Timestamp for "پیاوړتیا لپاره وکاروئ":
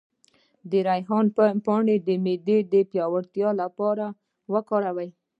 2.91-5.09